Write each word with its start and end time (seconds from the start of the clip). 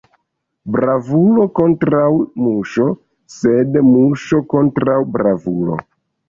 Bravulo 0.75 1.43
kontraŭ 1.59 2.05
muŝo, 2.45 2.87
sed 3.35 3.79
muŝo 3.91 4.41
kontraŭ 4.55 4.97
bravulo. 5.19 5.79